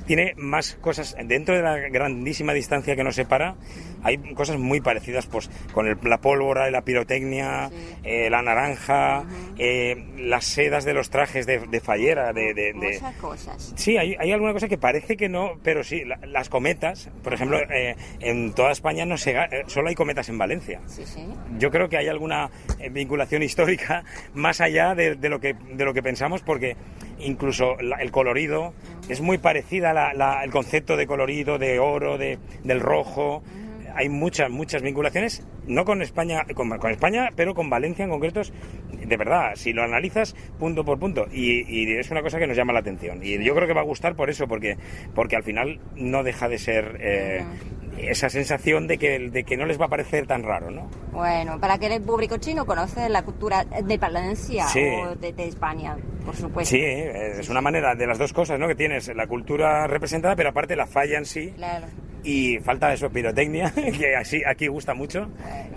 tiene 0.06 0.34
más 0.36 0.74
cosas 0.80 1.16
dentro 1.24 1.54
de 1.54 1.62
la 1.62 1.76
grandísima 1.88 2.52
distancia 2.52 2.94
que 2.96 3.04
nos 3.04 3.14
separa. 3.14 3.54
Hay 4.02 4.16
cosas 4.34 4.58
muy 4.58 4.80
parecidas, 4.80 5.26
pues, 5.26 5.50
con 5.72 5.86
el- 5.86 5.98
la 6.02 6.18
pólvora, 6.20 6.70
la 6.70 6.82
pirotecnia, 6.82 7.70
eh, 8.02 8.28
la 8.30 8.40
naranja, 8.42 9.24
eh, 9.58 10.04
las 10.18 10.44
sedas 10.46 10.84
de 10.84 10.94
los 10.94 11.10
trajes 11.10 11.44
de, 11.46 11.58
de 11.66 11.80
fallera, 11.80 12.32
de, 12.32 12.54
de- 12.54 12.72
de- 12.72 12.94
Muchas 12.94 13.14
cosas. 13.16 13.72
Sí, 13.76 13.96
hay, 13.98 14.16
hay 14.18 14.32
alguna 14.32 14.52
cosa 14.54 14.68
que 14.68 14.78
parece 14.78 15.16
que 15.18 15.28
no, 15.28 15.52
pero 15.62 15.84
sí, 15.84 16.04
la- 16.04 16.18
las 16.26 16.48
cometas, 16.48 17.10
por 17.22 17.34
ejemplo, 17.34 17.58
eh, 17.72 17.96
en 18.20 18.52
toda 18.52 18.70
España 18.72 19.04
no 19.06 19.16
se, 19.16 19.32
eh, 19.32 19.48
solo 19.66 19.88
hay 19.88 19.94
cometas 19.94 20.28
en 20.28 20.38
Valencia. 20.38 20.80
Sí, 20.86 21.04
sí. 21.06 21.26
Yo 21.58 21.70
creo 21.70 21.88
que 21.88 21.96
hay 21.96 22.08
alguna 22.08 22.50
eh, 22.78 22.88
vinculación 22.90 23.42
histórica 23.42 24.04
más 24.34 24.60
allá 24.60 24.94
de, 24.94 25.16
de 25.16 25.28
lo, 25.28 25.40
que, 25.40 25.54
de 25.54 25.84
lo 25.84 25.94
que 25.94 26.02
pensamos, 26.02 26.42
porque 26.42 26.76
incluso 27.20 27.76
la- 27.80 27.96
el 27.96 28.10
colorido 28.10 28.72
es 29.08 29.20
muy 29.20 29.38
parecida 29.38 29.92
la- 29.92 30.14
la- 30.14 30.42
el 30.44 30.50
concepto 30.50 30.96
de 30.96 31.06
colorido, 31.06 31.58
de 31.58 31.78
oro, 31.78 32.18
de, 32.18 32.38
del 32.64 32.80
rojo. 32.80 33.42
Hay 33.94 34.08
muchas, 34.08 34.50
muchas 34.50 34.82
vinculaciones, 34.82 35.46
no 35.66 35.84
con 35.84 36.02
España, 36.02 36.44
con, 36.54 36.68
con 36.78 36.90
España, 36.90 37.30
pero 37.36 37.54
con 37.54 37.68
Valencia 37.70 38.04
en 38.04 38.10
concretos, 38.10 38.52
de 38.92 39.16
verdad, 39.16 39.52
si 39.54 39.72
lo 39.72 39.82
analizas 39.82 40.34
punto 40.58 40.84
por 40.84 40.98
punto, 40.98 41.26
y, 41.32 41.62
y 41.68 41.96
es 41.96 42.10
una 42.10 42.22
cosa 42.22 42.38
que 42.38 42.46
nos 42.46 42.56
llama 42.56 42.72
la 42.72 42.80
atención. 42.80 43.20
Y 43.22 43.42
yo 43.42 43.54
creo 43.54 43.66
que 43.66 43.74
va 43.74 43.80
a 43.80 43.84
gustar 43.84 44.14
por 44.16 44.30
eso, 44.30 44.46
porque, 44.46 44.76
porque 45.14 45.36
al 45.36 45.42
final 45.42 45.80
no 45.96 46.22
deja 46.22 46.48
de 46.48 46.58
ser 46.58 46.96
eh, 47.00 47.44
esa 47.98 48.30
sensación 48.30 48.86
de 48.86 48.98
que, 48.98 49.18
de 49.30 49.44
que 49.44 49.56
no 49.56 49.66
les 49.66 49.80
va 49.80 49.86
a 49.86 49.88
parecer 49.88 50.26
tan 50.26 50.42
raro, 50.42 50.70
¿no? 50.70 50.88
Bueno, 51.12 51.58
para 51.60 51.78
que 51.78 51.86
el 51.94 52.02
público 52.02 52.36
chino 52.38 52.64
conoce 52.64 53.08
la 53.08 53.22
cultura 53.24 53.64
de 53.64 53.98
Valencia 53.98 54.66
Sí. 54.68 54.80
o 54.80 55.14
de, 55.16 55.32
de 55.32 55.48
España, 55.48 55.96
por 56.30 56.36
supuesto. 56.40 56.76
Sí, 56.76 56.82
es 56.82 57.48
una 57.48 57.60
manera 57.60 57.94
de 57.94 58.06
las 58.06 58.18
dos 58.18 58.32
cosas, 58.32 58.58
¿no? 58.58 58.68
Que 58.68 58.74
tienes 58.74 59.08
la 59.14 59.26
cultura 59.26 59.86
representada, 59.86 60.36
pero 60.36 60.50
aparte 60.50 60.76
la 60.76 60.86
falla 60.86 61.18
en 61.18 61.24
sí. 61.24 61.52
Claro. 61.56 61.86
Y 62.22 62.58
falta 62.58 62.92
eso, 62.92 63.08
pirotecnia, 63.08 63.72
que 63.98 64.14
así 64.14 64.42
aquí 64.46 64.66
gusta 64.66 64.92
mucho. 64.92 65.28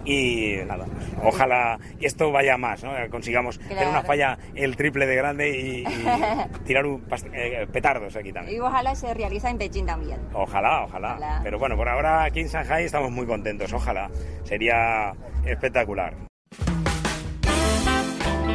Y 0.03 0.57
nada, 0.67 0.85
ojalá 1.23 1.79
que 1.99 2.05
esto 2.05 2.31
vaya 2.31 2.57
más, 2.57 2.83
¿no? 2.83 2.91
Consigamos 3.09 3.57
tener 3.59 3.83
una 3.87 4.01
Claro. 4.01 4.07
falla 4.07 4.37
el 4.53 4.75
triple 4.75 5.05
de 5.07 5.15
grande 5.15 5.49
y, 5.57 5.83
y 5.83 5.85
tirar 6.65 6.85
un 6.85 7.01
eh, 7.33 7.65
petardos 7.71 8.15
aquí 8.17 8.33
también. 8.33 8.57
Y 8.57 8.59
ojalá 8.59 8.93
se 8.93 9.13
realiza 9.13 9.49
en 9.49 9.57
Beijing 9.57 9.85
también. 9.85 10.19
Ojalá, 10.33 10.83
ojalá, 10.83 11.11
Ojalá. 11.13 11.39
Pero 11.43 11.57
bueno, 11.59 11.77
por 11.77 11.87
ahora 11.87 12.25
aquí 12.25 12.41
en 12.41 12.47
Shanghai 12.47 12.83
estamos 12.83 13.09
muy 13.09 13.25
contentos, 13.25 13.71
ojalá. 13.71 14.09
Sería 14.43 15.13
espectacular. 15.45 16.13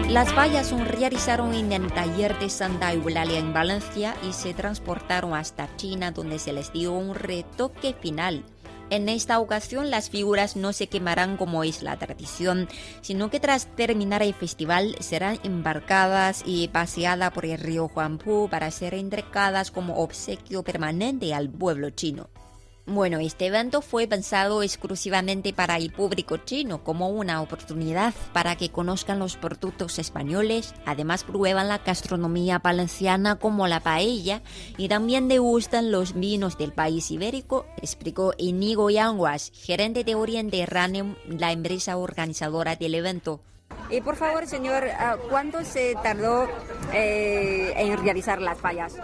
Las 0.09 0.35
vallas 0.35 0.73
realizaron 0.89 1.55
en 1.55 1.71
el 1.71 1.93
taller 1.93 2.39
de 2.39 2.49
Santa 2.49 2.95
Eulalia 2.95 3.39
en 3.39 3.53
Valencia 3.53 4.17
y 4.27 4.33
se 4.33 4.55
transportaron 4.55 5.35
hasta 5.35 5.69
China 5.77 6.13
donde 6.13 6.39
se 6.39 6.55
les 6.55 6.73
dio 6.73 6.95
un 6.95 7.15
retoque 7.15 7.93
final. 7.93 8.43
En 8.89 9.11
esta 9.11 9.39
ocasión 9.39 9.91
las 9.91 10.09
figuras 10.09 10.57
no 10.57 10.73
se 10.73 10.87
quemarán 10.87 11.37
como 11.37 11.63
es 11.63 11.83
la 11.83 11.99
tradición, 11.99 12.69
sino 13.03 13.29
que 13.29 13.39
tras 13.39 13.67
terminar 13.77 14.23
el 14.23 14.33
festival 14.33 14.97
serán 15.01 15.39
embarcadas 15.43 16.43
y 16.47 16.69
paseadas 16.69 17.31
por 17.33 17.45
el 17.45 17.59
río 17.59 17.91
Huangpu 17.95 18.49
para 18.49 18.71
ser 18.71 18.95
entregadas 18.95 19.71
como 19.71 19.97
obsequio 19.97 20.63
permanente 20.63 21.35
al 21.35 21.51
pueblo 21.51 21.91
chino. 21.91 22.31
Bueno, 22.91 23.19
este 23.19 23.45
evento 23.45 23.83
fue 23.83 24.07
pensado 24.07 24.63
exclusivamente 24.63 25.53
para 25.53 25.77
el 25.77 25.93
público 25.93 26.39
chino 26.39 26.83
como 26.83 27.11
una 27.11 27.43
oportunidad 27.43 28.15
para 28.33 28.57
que 28.57 28.71
conozcan 28.71 29.19
los 29.19 29.37
productos 29.37 29.99
españoles, 29.99 30.75
además 30.87 31.23
prueban 31.23 31.69
la 31.69 31.79
gastronomía 31.79 32.61
valenciana 32.61 33.37
como 33.37 33.69
la 33.69 33.81
paella 33.81 34.41
y 34.79 34.89
también 34.89 35.29
degustan 35.29 35.91
los 35.93 36.15
vinos 36.15 36.57
del 36.57 36.73
país 36.73 37.11
ibérico, 37.11 37.67
explicó 37.83 38.33
Inigo 38.39 38.89
Yanguas, 38.89 39.53
gerente 39.55 40.03
de 40.03 40.15
Oriente 40.15 40.65
Ranem, 40.65 41.15
la 41.27 41.53
empresa 41.53 41.99
organizadora 41.99 42.75
del 42.75 42.95
evento. 42.95 43.43
Y 43.91 44.01
por 44.01 44.17
favor, 44.17 44.47
señor, 44.47 44.85
ah, 44.99 45.17
¿cuánto 45.29 45.65
se 45.65 45.95
tardó 46.03 46.49
eh, 46.93 47.73
en 47.77 47.97
realizar 48.03 48.41
las 48.41 48.59
fallas? 48.59 48.95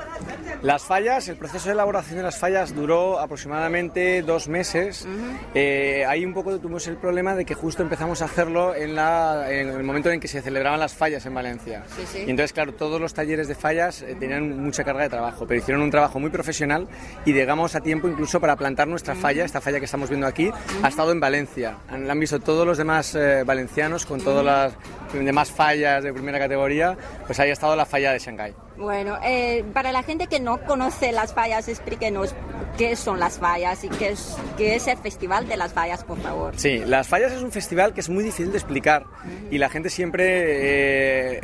Las 0.62 0.82
fallas, 0.84 1.28
el 1.28 1.36
proceso 1.36 1.66
de 1.66 1.72
elaboración 1.72 2.16
de 2.18 2.22
las 2.22 2.38
fallas 2.38 2.74
duró 2.74 3.18
aproximadamente 3.18 4.22
dos 4.22 4.48
meses. 4.48 5.06
Eh, 5.54 6.04
ahí 6.08 6.24
un 6.24 6.32
poco 6.32 6.58
tuvimos 6.58 6.86
el 6.86 6.96
problema 6.96 7.34
de 7.34 7.44
que 7.44 7.54
justo 7.54 7.82
empezamos 7.82 8.22
a 8.22 8.26
hacerlo 8.26 8.74
en, 8.74 8.94
la- 8.94 9.50
en 9.52 9.68
el 9.68 9.82
momento 9.82 10.10
en 10.10 10.20
que 10.20 10.28
se 10.28 10.40
celebraban 10.40 10.80
las 10.80 10.94
fallas 10.94 11.26
en 11.26 11.34
Valencia. 11.34 11.82
Sí, 11.96 12.02
sí. 12.06 12.18
Y 12.26 12.30
entonces, 12.30 12.52
claro, 12.52 12.72
todos 12.74 13.00
los 13.00 13.12
talleres 13.12 13.48
de 13.48 13.54
fallas 13.54 14.02
eh, 14.02 14.16
tenían 14.18 14.58
mucha 14.62 14.84
carga 14.84 15.02
de 15.02 15.08
trabajo, 15.10 15.46
pero 15.46 15.60
hicieron 15.60 15.82
un 15.82 15.90
trabajo 15.90 16.18
muy 16.18 16.30
profesional 16.30 16.88
y 17.24 17.32
llegamos 17.32 17.74
a 17.74 17.80
tiempo 17.80 18.08
incluso 18.08 18.40
para 18.40 18.56
plantar 18.56 18.88
nuestra 18.88 19.14
falla, 19.14 19.44
esta 19.44 19.60
falla 19.60 19.78
que 19.78 19.84
estamos 19.84 20.08
viendo 20.08 20.26
aquí, 20.26 20.50
ha 20.82 20.88
estado 20.88 21.12
en 21.12 21.20
Valencia. 21.20 21.76
Han- 21.90 22.06
La 22.06 22.12
han 22.12 22.20
visto 22.20 22.40
todos 22.40 22.66
los 22.66 22.78
demás 22.78 23.14
eh, 23.14 23.42
valencianos 23.44 24.06
con 24.06 24.20
todas 24.20 24.44
las 24.44 24.72
demás 25.12 25.50
fallas 25.50 26.02
de 26.02 26.12
primera 26.12 26.38
categoría, 26.38 26.96
pues 27.26 27.38
ahí 27.40 27.50
ha 27.50 27.52
estado 27.52 27.73
la 27.76 27.86
falla 27.86 28.12
de 28.12 28.18
Shanghái. 28.18 28.54
Bueno, 28.76 29.18
eh, 29.22 29.64
para 29.72 29.92
la 29.92 30.02
gente 30.02 30.26
que 30.26 30.40
no 30.40 30.60
conoce 30.62 31.12
las 31.12 31.32
fallas, 31.32 31.68
explíquenos 31.68 32.34
qué 32.76 32.96
son 32.96 33.20
las 33.20 33.38
fallas 33.38 33.84
y 33.84 33.88
qué 33.88 34.10
es, 34.10 34.36
qué 34.56 34.74
es 34.74 34.88
el 34.88 34.96
Festival 34.98 35.46
de 35.46 35.56
las 35.56 35.72
Fallas, 35.72 36.02
por 36.04 36.18
favor. 36.20 36.54
Sí, 36.56 36.82
Las 36.84 37.06
Fallas 37.06 37.32
es 37.32 37.42
un 37.42 37.52
festival 37.52 37.94
que 37.94 38.00
es 38.00 38.08
muy 38.08 38.24
difícil 38.24 38.50
de 38.50 38.58
explicar 38.58 39.04
y 39.50 39.58
la 39.58 39.68
gente 39.68 39.90
siempre 39.90 40.24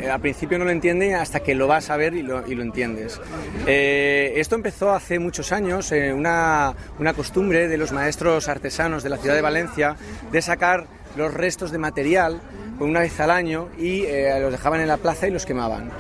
eh, 0.04 0.10
al 0.10 0.20
principio 0.20 0.58
no 0.58 0.64
lo 0.64 0.70
entiende 0.70 1.14
hasta 1.14 1.40
que 1.40 1.54
lo 1.54 1.66
vas 1.66 1.90
a 1.90 1.96
ver 1.96 2.14
y 2.14 2.22
lo, 2.22 2.46
y 2.46 2.54
lo 2.54 2.62
entiendes. 2.62 3.20
Eh, 3.66 4.32
esto 4.36 4.56
empezó 4.56 4.90
hace 4.90 5.18
muchos 5.18 5.52
años, 5.52 5.92
una, 5.92 6.74
una 6.98 7.14
costumbre 7.14 7.68
de 7.68 7.76
los 7.76 7.92
maestros 7.92 8.48
artesanos 8.48 9.02
de 9.02 9.10
la 9.10 9.18
ciudad 9.18 9.36
de 9.36 9.42
Valencia 9.42 9.96
de 10.32 10.42
sacar 10.42 10.86
los 11.16 11.32
restos 11.32 11.70
de 11.70 11.78
material 11.78 12.40
una 12.88 13.00
vez 13.00 13.18
al 13.20 13.30
año 13.30 13.68
y 13.78 14.04
eh, 14.04 14.38
los 14.40 14.50
dejaban 14.52 14.80
en 14.80 14.88
la 14.88 14.96
plaza 14.96 15.26
y 15.28 15.30
los 15.30 15.46
quemaban. 15.46 15.90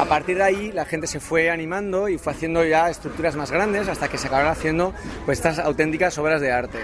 A 0.00 0.04
partir 0.04 0.36
de 0.38 0.44
ahí 0.44 0.72
la 0.72 0.84
gente 0.84 1.06
se 1.06 1.20
fue 1.20 1.50
animando 1.50 2.08
y 2.08 2.18
fue 2.18 2.32
haciendo 2.32 2.64
ya 2.64 2.88
estructuras 2.90 3.36
más 3.36 3.50
grandes 3.50 3.88
hasta 3.88 4.08
que 4.08 4.18
se 4.18 4.28
acabaron 4.28 4.52
haciendo 4.52 4.94
pues, 5.26 5.38
estas 5.38 5.58
auténticas 5.58 6.16
obras 6.18 6.40
de 6.40 6.52
arte. 6.52 6.78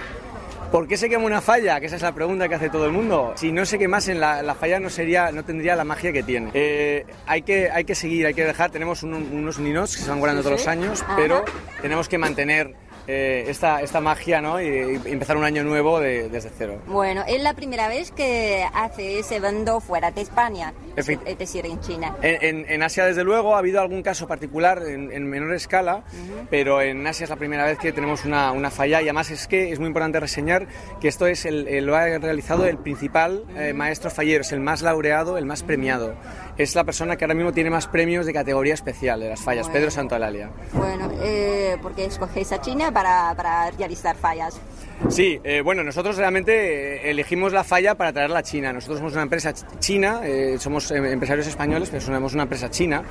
¿Por 0.73 0.89
qué 0.89 0.97
se 0.97 1.09
quema 1.09 1.25
una 1.25 1.41
falla? 1.41 1.79
Que 1.79 1.87
esa 1.87 1.95
es 1.95 2.03
la 2.03 2.13
pregunta 2.13 2.49
que 2.49 2.57
hace 2.57 2.69
todo 2.69 2.85
el 2.87 2.91
mundo. 2.91 3.33
Si 3.37 3.53
no 3.53 3.65
se 3.65 3.79
quemasen, 3.79 4.19
la, 4.19 4.43
la 4.43 4.57
falla 4.57 4.81
no, 4.81 4.91
sería, 4.91 5.31
no 5.31 5.45
tendría 5.45 5.77
la 5.77 5.85
magia 5.85 6.13
que 6.13 6.25
tiene. 6.25 6.51
Eh, 6.53 7.07
hay, 7.27 7.43
que, 7.43 7.71
hay 7.71 7.85
que 7.85 7.95
seguir, 7.95 8.27
hay 8.27 8.35
que 8.35 8.45
dejar. 8.45 8.73
Tenemos 8.73 9.05
un- 9.05 9.15
unos 9.15 9.61
ninos 9.61 9.97
que 9.97 10.03
se 10.03 10.09
van 10.11 10.19
guardando 10.19 10.43
Sí, 10.43 10.49
todos 10.49 10.61
sí. 10.63 10.67
los 10.67 10.73
años, 10.77 11.03
Ajá. 11.03 11.15
pero 11.17 11.45
tenemos 11.81 12.09
que 12.09 12.19
mantener 12.19 12.75
eh, 13.07 13.45
esta, 13.49 13.83
esta 13.83 14.01
magia 14.01 14.41
¿no? 14.41 14.61
y, 14.61 14.67
y 14.67 15.11
empezar 15.13 15.37
un 15.37 15.45
año 15.45 15.63
nuevo 15.65 16.01
de- 16.01 16.29
desde 16.29 16.51
cero. 16.57 16.79
Bueno, 16.87 17.23
es 17.27 17.43
la 17.43 17.55
primera 17.55 17.89
vez 17.89 18.11
que 18.11 18.65
hace 18.75 19.19
ese 19.19 19.37
evento 19.37 19.81
fuera 19.81 20.11
de 20.11 20.23
España, 20.23 20.73
Efect- 20.97 21.21
es 21.27 21.39
decir, 21.39 21.67
en 21.67 21.81
China. 21.81 22.17
En, 22.23 22.43
en- 22.61 22.71
en 22.71 22.83
Asia, 22.83 23.05
desde 23.05 23.25
luego, 23.25 23.55
ha 23.55 23.59
habido 23.59 23.81
algún 23.81 24.03
caso 24.03 24.27
particular 24.27 24.83
en, 24.87 25.13
en 25.13 25.29
menor 25.29 25.53
escala, 25.55 26.05
pero 26.51 26.81
en 26.81 27.07
Asia 27.07 27.25
es 27.25 27.31
la 27.31 27.37
primera 27.37 27.65
vez 27.65 27.79
que 27.79 27.93
tenemos 27.93 28.25
una, 28.25 28.53
una 28.53 28.71
falla 28.71 29.01
y 29.01 29.05
además 29.05 29.31
es 29.31 29.47
que 29.49 29.73
es 29.73 29.79
muy 29.79 29.89
importante 29.89 30.19
reseñar 30.21 30.67
que 31.01 31.09
esto 31.09 31.27
es 31.27 31.45
el, 31.45 31.69
el- 31.69 31.85
lo 31.87 31.97
ha 31.97 32.07
realizado 32.19 32.67
el 32.67 32.79
principal 32.79 33.45
eh, 33.57 33.73
maestro 33.75 34.11
fallero, 34.11 34.41
es 34.43 34.53
el 34.53 34.61
más 34.61 34.83
laureado, 34.83 35.37
el 35.39 35.45
más 35.47 35.63
premiado. 35.63 36.15
Es 36.57 36.75
la 36.77 36.85
persona 36.85 37.17
que 37.17 37.25
ahora 37.25 37.35
mismo 37.35 37.53
tiene 37.53 37.69
más 37.71 37.87
premios 37.89 38.27
de 38.27 38.33
categoría 38.33 38.75
especial 38.75 39.19
de 39.21 39.29
las 39.31 39.41
fallas, 39.41 39.67
Bueno. 39.67 39.79
Pedro 39.79 39.91
Santolalia. 39.91 40.51
Bueno, 40.73 41.11
eh, 41.23 41.77
porque 41.83 42.05
escogéis 42.05 42.53
a 42.53 42.61
China 42.61 42.93
para, 42.93 43.35
para 43.37 43.71
realizar 43.73 44.15
fallas. 44.17 44.61
Sí, 45.09 45.39
eh, 45.45 45.61
bueno, 45.61 45.83
nosotros 45.85 46.17
realmente 46.17 46.97
eh, 47.07 47.11
elegimos 47.11 47.53
la 47.53 47.63
falla 47.63 47.95
para 47.95 48.13
traerla 48.13 48.39
a 48.39 48.43
China. 48.43 48.73
Nosotros 48.73 48.99
somos 48.99 49.13
una 49.13 49.23
empresa 49.23 49.53
ch- 49.53 49.79
china, 49.79 50.21
eh, 50.25 50.57
somos 50.59 50.91
eh, 50.91 50.97
empresarios 50.97 51.47
españoles, 51.47 51.91
pero 51.91 52.01
somos 52.01 52.33
una 52.35 52.45
empresa 52.45 52.71
china 52.71 53.03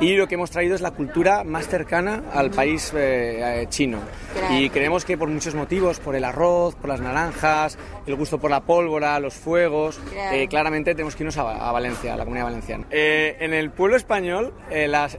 y 0.00 0.14
lo 0.16 0.26
que 0.26 0.34
hemos 0.34 0.50
traído 0.50 0.74
es 0.74 0.80
la 0.80 0.90
cultura 0.90 1.44
más 1.44 1.68
cercana 1.68 2.24
al 2.32 2.50
país 2.50 2.92
eh, 2.96 3.66
chino. 3.68 3.98
Claro. 4.36 4.54
Y 4.56 4.70
creemos 4.70 5.04
que 5.04 5.16
por 5.16 5.28
muchos 5.28 5.54
motivos, 5.54 6.00
por 6.00 6.16
el 6.16 6.24
arroz, 6.24 6.74
por 6.74 6.88
las 6.88 7.00
naranjas, 7.00 7.78
el 8.06 8.16
gusto 8.16 8.38
por 8.38 8.50
la 8.50 8.60
pólvora, 8.60 9.18
los 9.20 9.34
fuegos, 9.34 9.98
Claro. 10.12 10.48
claramente 10.48 10.94
tenemos 10.94 11.14
que 11.14 11.22
irnos 11.22 11.36
a, 11.38 11.68
a 11.68 11.72
Valencia, 11.72 12.14
a 12.14 12.16
la 12.16 12.24
comunidad 12.24 12.46
valenciana. 12.46 12.86
En 12.90 13.54
el 13.54 13.70
pueblo 13.70 13.96
español, 13.96 14.52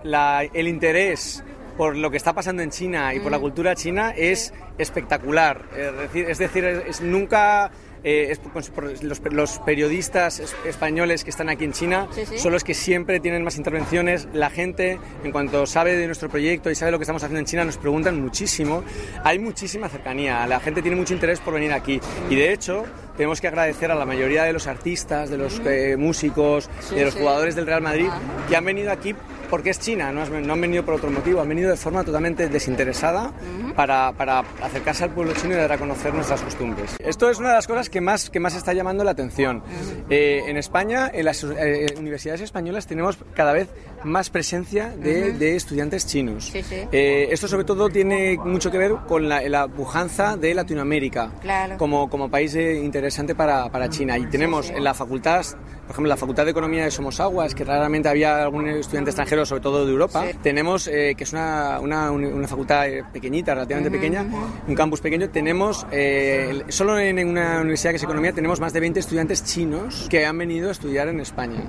la- 0.03 0.43
el 0.53 0.67
interés 0.67 1.43
por 1.77 1.96
lo 1.96 2.10
que 2.10 2.17
está 2.17 2.34
pasando 2.34 2.63
en 2.63 2.72
China 2.72 3.13
y 3.13 3.19
por 3.19 3.31
la 3.31 3.39
cultura 3.39 3.75
china 3.75 4.12
es 4.15 4.53
espectacular. 4.77 5.65
Es 5.75 5.98
decir, 5.98 6.29
es, 6.29 6.38
decir, 6.39 6.65
es- 6.65 7.01
nunca 7.01 7.72
eh, 8.03 8.27
es 8.31 8.39
por, 8.39 8.84
los, 8.84 9.22
los, 9.31 9.60
periodistas 9.60 10.41
españoles 10.65 11.24
que 11.24 11.29
están 11.29 11.50
aquí 11.50 11.65
en 11.65 11.74
China 11.74 12.07
son 12.38 12.53
los 12.53 12.63
que 12.63 12.74
siempre 12.74 13.19
tienen 13.19 13.43
más 13.43 13.57
intervenciones. 13.57 14.27
La 14.34 14.50
gente, 14.50 15.00
en 15.24 15.31
cuanto 15.31 15.65
sabe 15.65 15.96
de 15.96 16.05
nuestro 16.05 16.29
proyecto 16.29 16.72
y 16.72 16.75
sabe 16.75 16.91
lo 16.91 17.00
que 17.00 17.03
estamos 17.03 17.24
haciendo 17.24 17.39
en 17.39 17.46
China, 17.46 17.65
nos 17.65 17.77
preguntan 17.77 18.19
muchísimo. 18.22 18.84
Hay 19.24 19.39
muchísima 19.39 19.89
cercanía, 19.89 20.46
la 20.48 20.60
gente 20.60 20.81
tiene 20.81 20.98
mucho 20.98 21.13
interés 21.13 21.39
por 21.39 21.53
venir 21.53 21.74
aquí. 21.74 22.00
Y 22.29 22.36
de 22.36 22.53
hecho, 22.53 22.86
tenemos 23.17 23.41
que 23.41 23.48
agradecer 23.48 23.91
a 23.91 23.96
la 23.96 24.05
mayoría 24.05 24.43
de 24.43 24.53
los 24.53 24.67
artistas, 24.67 25.29
de 25.29 25.38
los 25.38 25.60
eh, 25.65 25.96
músicos, 25.98 26.69
de 26.91 27.03
los 27.05 27.15
jugadores 27.15 27.55
del 27.55 27.65
Real 27.65 27.81
Madrid 27.81 28.07
que 28.48 28.55
han 28.55 28.65
venido 28.65 28.91
aquí 28.91 29.15
porque 29.50 29.70
es 29.70 29.80
China, 29.80 30.12
no, 30.12 30.22
han 30.22 30.62
venido 30.62 30.84
por 30.84 30.96
otro 30.96 31.10
motivo, 31.10 31.42
han 31.42 31.50
venido 31.50 31.70
de 31.70 31.77
forma 31.77 32.04
totalmente 32.04 32.48
desinteresada 32.50 33.32
para, 33.75 34.12
para, 34.13 34.39
acercarse 34.62 35.04
al 35.04 35.12
pueblo 35.12 35.34
chino 35.34 35.54
y 35.54 35.58
dar 35.58 35.72
a 35.72 35.77
conocer 35.77 36.13
nuestras 36.13 36.42
costumbres. 36.42 36.96
Esto 37.00 37.30
es 37.30 37.39
una 37.39 37.50
de 37.50 37.56
las 37.56 37.68
cosas 37.68 37.89
que 37.89 38.01
más, 38.01 38.30
que 38.30 38.39
más 38.39 38.56
está 38.56 38.74
llamando 38.74 39.04
la 39.04 39.12
atención. 39.12 39.63
Eh, 40.10 40.44
en 40.48 40.58
España, 40.58 41.10
en 41.13 41.25
las 41.25 41.44
eh, 41.44 41.94
universidades 41.98 42.42
españolas, 42.42 42.88
tenemos 42.88 43.18
cada 43.34 43.54
vez 43.54 43.70
más 44.04 44.30
presencia 44.30 44.89
de, 44.89 45.56
estudiantes 45.56 46.06
chinos. 46.06 46.51
Eh, 46.54 47.27
esto 47.32 47.48
sobre 47.48 47.66
todo 47.66 47.89
tiene 47.89 48.38
mucho 48.38 48.72
que 48.72 48.77
ver 48.77 48.94
con 49.08 49.27
la, 49.27 49.42
la 49.50 49.68
pujanza 49.68 50.38
de 50.38 50.54
Latinoamérica 50.54 51.32
como, 51.77 52.10
como 52.10 52.30
país 52.30 52.56
interesante 52.56 53.36
para, 53.36 53.70
para 53.70 53.89
China. 53.89 54.18
Y 54.18 54.25
tenemos 54.27 54.70
en 54.70 54.84
la 54.84 54.94
facultad, 54.94 55.46
por 55.88 55.94
ejemplo, 55.94 56.10
la 56.10 56.17
Facultad 56.17 56.46
de 56.46 56.51
Economía 56.51 56.84
de 56.84 56.91
Somosaguas, 56.91 57.56
que 57.56 57.63
raramente 57.63 58.10
había 58.10 58.44
algún 58.44 58.67
estudiante 58.67 59.12
extranjero, 59.12 59.46
sobre 59.46 59.62
todo 59.62 59.86
de 59.86 59.91
Europa, 59.91 60.25
tenemos, 60.44 60.86
que 60.86 61.15
es 61.17 61.32
una, 61.32 61.79
una, 61.79 62.12
una 62.12 62.48
facultad 62.48 62.86
pequeñita, 63.12 63.53
relativamente 63.53 63.89
pequeña, 63.89 64.25
un 64.67 64.75
campus 64.75 65.01
pequeño, 65.01 65.29
tenemos, 65.29 65.88
eh, 65.91 66.63
solo 66.70 67.00
en 67.00 67.27
una 67.27 67.62
universidad 67.62 67.91
que 67.91 67.98
es 67.98 68.03
economía, 68.03 68.34
tenemos 68.34 68.60
más 68.60 68.74
de 68.74 68.79
20 68.79 69.00
estudiantes 69.00 69.44
chinos 69.44 70.08
que 70.10 70.25
han 70.25 70.38
venido 70.38 70.70
a 70.70 70.72
estudiar 70.72 71.08
en 71.08 71.20
España. 71.20 71.63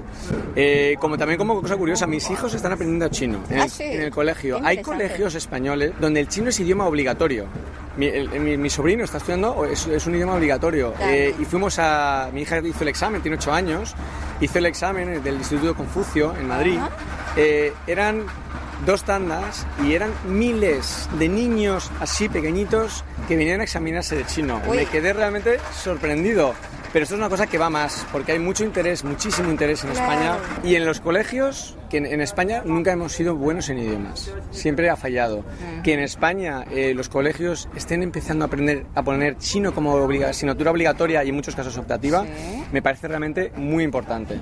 Eh, 0.56 0.96
como 0.98 1.16
también 1.16 1.38
como 1.38 1.60
cosa 1.60 1.76
curiosa, 1.76 2.06
mis 2.06 2.28
hijos 2.30 2.54
están 2.54 2.72
aprendiendo 2.72 3.08
chino 3.08 3.40
en, 3.50 3.58
el, 3.58 4.06
ah, 4.06 4.10
colegio. 4.10 4.60
Hay 4.62 4.82
colegios 4.82 5.34
españoles 5.34 5.92
donde 6.00 6.20
el 6.20 6.28
chino 6.28 6.48
es 6.48 6.60
idioma 6.60 6.87
obligatorio. 6.87 7.46
Mi, 7.98 8.70
sobrino 8.70 9.04
está 9.04 9.18
estudiando, 9.18 9.64
es, 9.64 10.06
un 10.06 10.14
idioma 10.14 10.36
obligatorio. 10.36 10.94
Eh, 11.00 11.34
y 11.38 11.44
fuimos 11.44 11.78
a. 11.78 12.30
Mi 12.32 12.42
hija 12.42 12.58
hizo 12.58 12.82
el 12.82 12.88
examen, 12.88 13.20
tiene 13.20 13.36
8 13.36 13.52
años, 13.52 13.94
hizo 14.40 14.58
el 14.58 14.66
examen 14.66 15.22
del 15.22 15.34
Instituto 15.34 15.74
Confucio 15.74 16.34
en 16.38 16.48
Madrid. 16.48 16.78
eran 17.86 18.24
dos 18.86 19.02
tandas 19.02 19.66
y 19.84 19.94
eran 19.94 20.12
miles 20.24 21.08
de 21.18 21.28
niños 21.28 21.90
así 22.00 22.28
pequeñitos 22.28 23.04
que 23.26 23.36
vinieron 23.36 23.60
a 23.60 23.64
examinarse 23.64 24.16
de 24.16 24.26
chino. 24.26 24.60
Me 24.70 24.86
quedé 24.86 25.12
realmente 25.12 25.58
sorprendido. 25.72 26.54
Pero 26.92 27.02
esto 27.02 27.14
es 27.14 27.18
una 27.18 27.28
cosa 27.28 27.47
que 27.47 27.59
va 27.59 27.68
más, 27.68 28.07
porque 28.12 28.33
hay 28.33 28.38
mucho 28.38 28.64
interés, 28.64 29.04
muchísimo 29.04 29.50
interés 29.50 29.85
en 29.85 29.90
España 29.90 30.37
y 30.64 30.75
en 30.75 30.87
los 30.87 31.00
colegios, 31.00 31.76
que 31.90 31.99
en, 31.99 32.21
España 32.21 32.62
nunca 32.64 32.92
hemos 32.92 33.12
sido 33.12 33.35
buenos 33.35 33.68
en 33.68 33.78
idiomas, 33.78 34.30
siempre 34.50 34.88
ha 34.88 34.97
fallado. 34.97 35.40
Mm. 35.40 35.83
Que 35.83 35.95
en 35.95 36.00
España 36.00 36.64
eh, 36.71 36.95
los 36.95 37.09
colegios 37.09 37.68
estén 37.76 38.02
empezando 38.02 38.45
a 38.45 38.47
aprender 38.47 38.87
a 38.95 39.02
poner 39.02 39.37
chino 39.38 39.75
como 39.75 40.09
asignatura 40.26 40.71
obligatoria 40.71 41.25
y 41.25 41.28
en 41.28 41.35
muchos 41.35 41.54
casos 41.54 41.76
optativa, 41.76 42.25
me 42.73 42.83
parece 42.83 43.09
realmente 43.09 43.52
muy 43.57 43.85
importante 43.85 44.38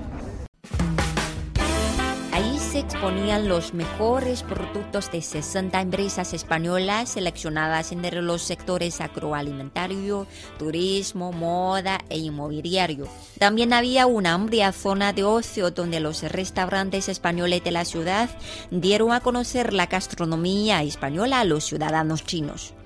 exponían 2.79 3.47
los 3.47 3.73
mejores 3.73 4.43
productos 4.43 5.11
de 5.11 5.21
60 5.21 5.81
empresas 5.81 6.33
españolas 6.33 7.09
seleccionadas 7.09 7.91
entre 7.91 8.21
los 8.21 8.41
sectores 8.41 9.01
agroalimentario, 9.01 10.27
turismo, 10.59 11.31
moda 11.31 11.99
e 12.09 12.19
inmobiliario. 12.19 13.07
También 13.39 13.73
había 13.73 14.05
una 14.05 14.33
amplia 14.33 14.71
zona 14.71 15.13
de 15.13 15.23
ocio 15.23 15.71
donde 15.71 15.99
los 15.99 16.23
restaurantes 16.23 17.09
españoles 17.09 17.63
de 17.63 17.71
la 17.71 17.85
ciudad 17.85 18.29
dieron 18.71 19.11
a 19.11 19.21
conocer 19.21 19.73
la 19.73 19.87
gastronomía 19.87 20.83
española 20.83 21.39
a 21.39 21.45
los 21.45 21.65
ciudadanos 21.65 22.23
chinos. 22.23 22.76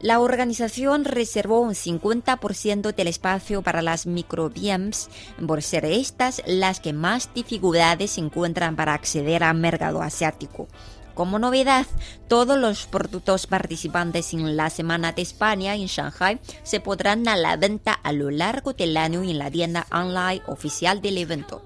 La 0.00 0.20
organización 0.20 1.04
reservó 1.04 1.60
un 1.60 1.74
50% 1.74 2.94
del 2.94 3.08
espacio 3.08 3.62
para 3.62 3.82
las 3.82 4.06
microbiems, 4.06 5.08
por 5.44 5.60
ser 5.60 5.84
estas 5.84 6.40
las 6.46 6.78
que 6.78 6.92
más 6.92 7.34
dificultades 7.34 8.16
encuentran 8.16 8.76
para 8.76 8.94
acceder 8.94 9.42
al 9.42 9.56
mercado 9.56 10.00
asiático. 10.00 10.68
Como 11.14 11.40
novedad, 11.40 11.84
todos 12.28 12.56
los 12.56 12.86
productos 12.86 13.48
participantes 13.48 14.32
en 14.34 14.56
la 14.56 14.70
Semana 14.70 15.10
de 15.10 15.22
España 15.22 15.74
en 15.74 15.86
Shanghai 15.86 16.38
se 16.62 16.78
podrán 16.78 17.26
a 17.26 17.36
la 17.36 17.56
venta 17.56 17.92
a 17.92 18.12
lo 18.12 18.30
largo 18.30 18.74
del 18.74 18.96
año 18.96 19.24
en 19.24 19.36
la 19.36 19.50
tienda 19.50 19.88
online 19.90 20.42
oficial 20.46 21.02
del 21.02 21.18
evento. 21.18 21.60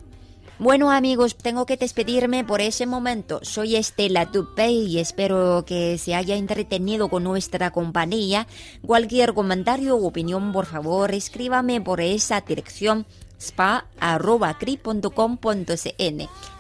Bueno 0.63 0.93
amigos, 0.93 1.35
tengo 1.35 1.67
que 1.67 1.77
despedirme 1.77 2.45
por 2.45 2.61
ese 2.61 2.87
momento. 2.87 3.41
Soy 3.43 3.75
Estela 3.75 4.31
Tupey 4.31 4.87
y 4.87 5.01
espero 5.01 5.65
que 5.67 5.99
se 5.99 6.15
haya 6.15 6.37
entretenido 6.37 7.09
con 7.09 7.25
nuestra 7.25 7.73
compañía. 7.73 8.47
Cualquier 8.87 9.35
comentario 9.35 9.97
o 9.97 10.07
opinión, 10.07 10.53
por 10.53 10.67
favor, 10.67 11.13
escríbame 11.15 11.81
por 11.81 12.01
esa 12.01 12.43
dirección 12.43 13.07
spa.cri.com.cn. 13.41 13.89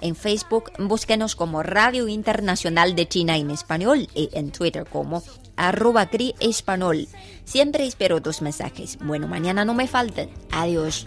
En 0.00 0.16
Facebook, 0.16 0.72
búsquenos 0.80 1.36
como 1.36 1.62
Radio 1.62 2.08
Internacional 2.08 2.96
de 2.96 3.06
China 3.06 3.36
en 3.36 3.52
Español 3.52 4.08
y 4.16 4.30
en 4.32 4.50
Twitter 4.50 4.84
como 4.84 5.22
arroba 5.54 6.06
cri 6.06 6.34
español. 6.40 7.06
Siempre 7.44 7.86
espero 7.86 8.20
tus 8.20 8.42
mensajes. 8.42 8.98
Bueno, 9.00 9.28
mañana 9.28 9.64
no 9.64 9.74
me 9.74 9.86
falten. 9.86 10.28
Adiós. 10.50 11.06